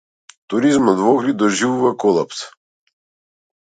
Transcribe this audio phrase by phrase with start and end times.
[0.53, 2.45] Туризмот во Охрид доживува колапс.